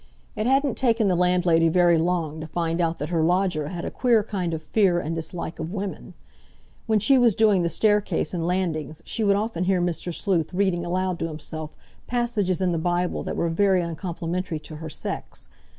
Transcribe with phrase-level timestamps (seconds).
[0.35, 3.91] It hadn't taken the landlady very long to find out that her lodger had a
[3.91, 6.15] queer kind of fear and dislike of women.
[6.87, 10.11] When she was doing the staircase and landings she would often hear Mr.
[10.11, 11.75] Sleuth reading aloud to himself
[12.07, 15.49] passages in the Bible that were very uncomplimentary to her sex.